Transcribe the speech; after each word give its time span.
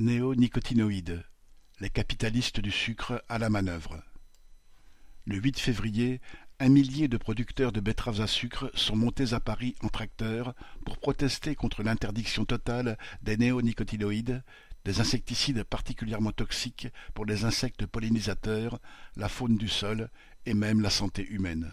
Néonicotinoïdes, 0.00 1.24
les 1.80 1.90
capitalistes 1.90 2.60
du 2.60 2.70
sucre 2.70 3.24
à 3.28 3.36
la 3.36 3.50
manœuvre. 3.50 4.00
Le 5.24 5.38
8 5.38 5.58
février, 5.58 6.20
un 6.60 6.68
millier 6.68 7.08
de 7.08 7.16
producteurs 7.16 7.72
de 7.72 7.80
betteraves 7.80 8.20
à 8.20 8.28
sucre 8.28 8.70
sont 8.74 8.94
montés 8.94 9.32
à 9.32 9.40
Paris 9.40 9.74
en 9.82 9.88
tracteur 9.88 10.54
pour 10.84 10.98
protester 10.98 11.56
contre 11.56 11.82
l'interdiction 11.82 12.44
totale 12.44 12.96
des 13.22 13.36
néonicotinoïdes, 13.36 14.44
des 14.84 15.00
insecticides 15.00 15.64
particulièrement 15.64 16.30
toxiques 16.30 16.86
pour 17.12 17.26
les 17.26 17.44
insectes 17.44 17.84
pollinisateurs, 17.84 18.78
la 19.16 19.28
faune 19.28 19.56
du 19.56 19.68
sol 19.68 20.10
et 20.46 20.54
même 20.54 20.80
la 20.80 20.90
santé 20.90 21.26
humaine. 21.26 21.72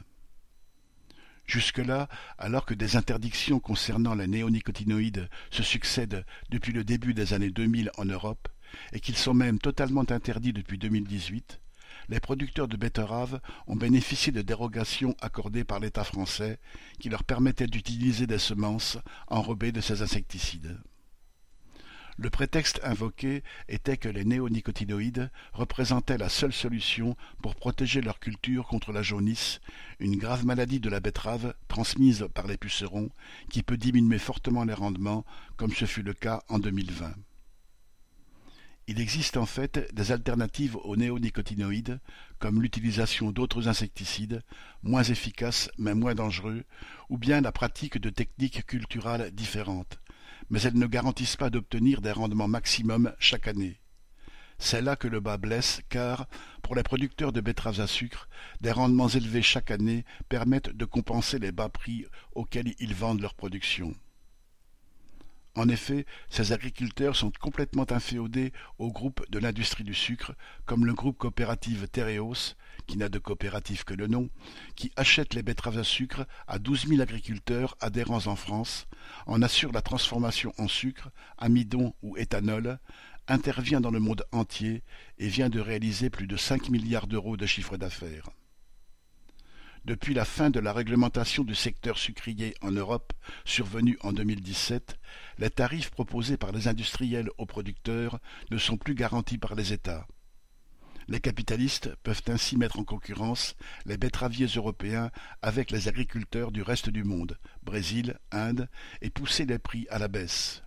Jusque-là, 1.47 2.09
alors 2.37 2.65
que 2.65 2.73
des 2.73 2.95
interdictions 2.95 3.59
concernant 3.59 4.15
les 4.15 4.27
néonicotinoïdes 4.27 5.29
se 5.51 5.63
succèdent 5.63 6.25
depuis 6.49 6.73
le 6.73 6.83
début 6.83 7.13
des 7.13 7.33
années 7.33 7.51
2000 7.51 7.91
en 7.97 8.05
Europe, 8.05 8.47
et 8.93 8.99
qu'ils 8.99 9.17
sont 9.17 9.33
même 9.33 9.59
totalement 9.59 10.09
interdits 10.09 10.53
depuis 10.53 10.77
2018, 10.77 11.59
les 12.09 12.19
producteurs 12.19 12.67
de 12.67 12.77
betteraves 12.77 13.39
ont 13.67 13.75
bénéficié 13.75 14.31
de 14.31 14.41
dérogations 14.41 15.15
accordées 15.21 15.63
par 15.63 15.79
l'État 15.79 16.03
français 16.03 16.59
qui 16.99 17.09
leur 17.09 17.23
permettaient 17.23 17.67
d'utiliser 17.67 18.27
des 18.27 18.37
semences 18.37 18.97
enrobées 19.27 19.71
de 19.71 19.81
ces 19.81 20.01
insecticides. 20.01 20.79
Le 22.17 22.29
prétexte 22.29 22.79
invoqué 22.83 23.43
était 23.67 23.97
que 23.97 24.07
les 24.07 24.23
néonicotinoïdes 24.23 25.29
représentaient 25.51 26.17
la 26.17 26.29
seule 26.29 26.53
solution 26.53 27.17
pour 27.41 27.55
protéger 27.55 27.99
leur 27.99 28.21
culture 28.21 28.67
contre 28.67 28.93
la 28.93 29.01
jaunisse, 29.01 29.59
une 29.99 30.15
grave 30.15 30.45
maladie 30.45 30.79
de 30.79 30.89
la 30.89 31.01
betterave 31.01 31.53
transmise 31.67 32.27
par 32.33 32.47
les 32.47 32.55
pucerons 32.55 33.09
qui 33.49 33.63
peut 33.63 33.75
diminuer 33.75 34.17
fortement 34.17 34.63
les 34.63 34.73
rendements, 34.73 35.25
comme 35.57 35.73
ce 35.73 35.85
fut 35.85 36.03
le 36.03 36.13
cas 36.13 36.41
en 36.47 36.57
2020. 36.57 37.13
Il 38.87 39.01
existe 39.01 39.35
en 39.35 39.47
fait 39.47 39.93
des 39.93 40.11
alternatives 40.13 40.77
aux 40.77 40.95
néonicotinoïdes, 40.95 41.99
comme 42.39 42.61
l'utilisation 42.61 43.31
d'autres 43.31 43.67
insecticides, 43.67 44.41
moins 44.83 45.03
efficaces 45.03 45.69
mais 45.77 45.95
moins 45.95 46.15
dangereux, 46.15 46.63
ou 47.09 47.17
bien 47.17 47.41
la 47.41 47.51
pratique 47.51 47.97
de 47.97 48.09
techniques 48.09 48.65
culturales 48.67 49.31
différentes, 49.31 49.99
mais 50.49 50.61
elles 50.61 50.77
ne 50.77 50.87
garantissent 50.87 51.37
pas 51.37 51.49
d'obtenir 51.49 52.01
des 52.01 52.11
rendements 52.11 52.47
maximum 52.47 53.13
chaque 53.19 53.47
année. 53.47 53.79
C'est 54.57 54.81
là 54.81 54.95
que 54.95 55.07
le 55.07 55.19
bas 55.19 55.37
blesse, 55.37 55.81
car, 55.89 56.27
pour 56.61 56.75
les 56.75 56.83
producteurs 56.83 57.33
de 57.33 57.41
betteraves 57.41 57.81
à 57.81 57.87
sucre, 57.87 58.29
des 58.61 58.71
rendements 58.71 59.09
élevés 59.09 59.41
chaque 59.41 59.71
année 59.71 60.05
permettent 60.29 60.69
de 60.69 60.85
compenser 60.85 61.39
les 61.39 61.51
bas 61.51 61.69
prix 61.69 62.05
auxquels 62.33 62.73
ils 62.79 62.95
vendent 62.95 63.21
leur 63.21 63.33
production. 63.33 63.93
En 65.55 65.69
effet, 65.69 66.05
ces 66.29 66.51
agriculteurs 66.51 67.15
sont 67.15 67.31
complètement 67.39 67.89
inféodés 67.89 68.51
au 68.77 68.91
groupe 68.91 69.25
de 69.29 69.39
l'industrie 69.39 69.85
du 69.85 69.93
sucre, 69.93 70.33
comme 70.65 70.85
le 70.85 70.93
groupe 70.93 71.17
coopératif 71.17 71.89
Tereos, 71.91 72.55
qui 72.87 72.97
n'a 72.97 73.07
de 73.07 73.19
coopérative 73.19 73.85
que 73.85 73.93
le 73.93 74.07
nom, 74.07 74.29
qui 74.75 74.91
achète 74.97 75.33
les 75.33 75.43
betteraves 75.43 75.77
à 75.77 75.83
sucre 75.85 76.27
à 76.47 76.59
douze 76.59 76.87
mille 76.87 77.01
agriculteurs 77.01 77.77
adhérents 77.79 78.27
en 78.27 78.35
France, 78.35 78.85
en 79.27 79.41
assure 79.41 79.71
la 79.71 79.81
transformation 79.81 80.53
en 80.57 80.67
sucre, 80.67 81.09
amidon 81.37 81.93
ou 82.01 82.17
éthanol, 82.17 82.79
intervient 83.29 83.81
dans 83.81 83.91
le 83.91 83.99
monde 83.99 84.25
entier 84.33 84.83
et 85.19 85.29
vient 85.29 85.49
de 85.49 85.61
réaliser 85.61 86.09
plus 86.09 86.27
de 86.27 86.35
cinq 86.35 86.69
milliards 86.69 87.07
d'euros 87.07 87.37
de 87.37 87.45
chiffre 87.45 87.77
d'affaires. 87.77 88.29
Depuis 89.85 90.15
la 90.15 90.25
fin 90.25 90.49
de 90.49 90.59
la 90.59 90.73
réglementation 90.73 91.43
du 91.43 91.53
secteur 91.53 91.99
sucrier 91.99 92.55
en 92.61 92.71
Europe, 92.71 93.13
survenue 93.45 93.99
en 94.01 94.13
2017, 94.13 94.97
les 95.37 95.51
tarifs 95.51 95.91
proposés 95.91 96.37
par 96.37 96.51
les 96.51 96.67
industriels 96.67 97.29
aux 97.37 97.45
producteurs 97.45 98.19
ne 98.49 98.57
sont 98.57 98.77
plus 98.77 98.95
garantis 98.95 99.37
par 99.37 99.53
les 99.53 99.73
États. 99.73 100.07
Les 101.07 101.19
capitalistes 101.19 101.93
peuvent 102.01 102.23
ainsi 102.29 102.57
mettre 102.57 102.79
en 102.79 102.83
concurrence 102.83 103.55
les 103.85 103.97
betteraviers 103.97 104.47
européens 104.47 105.11
avec 105.43 105.69
les 105.69 105.87
agriculteurs 105.87 106.51
du 106.51 106.63
reste 106.63 106.89
du 106.89 107.03
monde, 107.03 107.37
Brésil, 107.61 108.17
Inde, 108.31 108.67
et 109.03 109.11
pousser 109.11 109.45
les 109.45 109.59
prix 109.59 109.85
à 109.91 109.99
la 109.99 110.07
baisse. 110.07 110.64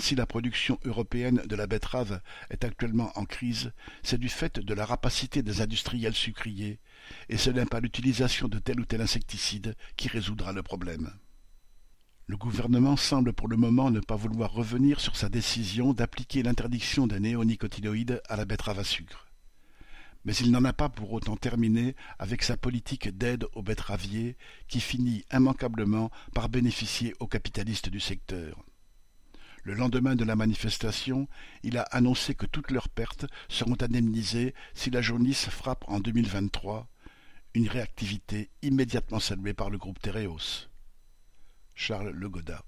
Si 0.00 0.14
la 0.14 0.24
production 0.24 0.78
européenne 0.86 1.42
de 1.46 1.54
la 1.54 1.66
betterave 1.66 2.22
est 2.48 2.64
actuellement 2.64 3.12
en 3.16 3.26
crise, 3.26 3.70
c'est 4.02 4.18
du 4.18 4.30
fait 4.30 4.58
de 4.58 4.72
la 4.72 4.86
rapacité 4.86 5.42
des 5.42 5.60
industriels 5.60 6.14
sucriers, 6.14 6.80
et 7.28 7.36
ce 7.36 7.50
n'est 7.50 7.66
pas 7.66 7.80
l'utilisation 7.80 8.48
de 8.48 8.58
tel 8.58 8.80
ou 8.80 8.86
tel 8.86 9.02
insecticide 9.02 9.76
qui 9.96 10.08
résoudra 10.08 10.52
le 10.52 10.62
problème. 10.62 11.12
Le 12.26 12.38
gouvernement 12.38 12.96
semble 12.96 13.34
pour 13.34 13.46
le 13.46 13.58
moment 13.58 13.90
ne 13.90 14.00
pas 14.00 14.16
vouloir 14.16 14.52
revenir 14.52 15.00
sur 15.00 15.16
sa 15.16 15.28
décision 15.28 15.92
d'appliquer 15.92 16.42
l'interdiction 16.42 17.06
des 17.06 17.20
néonicotinoïdes 17.20 18.22
à 18.26 18.36
la 18.36 18.46
betterave 18.46 18.78
à 18.78 18.84
sucre. 18.84 19.28
Mais 20.24 20.34
il 20.36 20.50
n'en 20.50 20.64
a 20.64 20.72
pas 20.72 20.88
pour 20.88 21.12
autant 21.12 21.36
terminé 21.36 21.94
avec 22.18 22.42
sa 22.42 22.56
politique 22.56 23.14
d'aide 23.16 23.46
aux 23.52 23.62
betteraviers 23.62 24.38
qui 24.66 24.80
finit 24.80 25.26
immanquablement 25.30 26.10
par 26.32 26.48
bénéficier 26.48 27.14
aux 27.20 27.26
capitalistes 27.26 27.90
du 27.90 28.00
secteur. 28.00 28.64
Le 29.62 29.74
lendemain 29.74 30.16
de 30.16 30.24
la 30.24 30.36
manifestation, 30.36 31.28
il 31.62 31.76
a 31.76 31.82
annoncé 31.82 32.34
que 32.34 32.46
toutes 32.46 32.70
leurs 32.70 32.88
pertes 32.88 33.26
seront 33.48 33.76
indemnisées 33.80 34.54
si 34.74 34.90
la 34.90 35.02
jaunisse 35.02 35.48
frappe 35.48 35.84
en 35.88 36.00
2023, 36.00 36.88
une 37.54 37.68
réactivité 37.68 38.50
immédiatement 38.62 39.20
saluée 39.20 39.54
par 39.54 39.70
le 39.70 39.78
groupe 39.78 40.00
Tereos. 40.00 40.68
Charles 41.74 42.10
Legoda 42.10 42.64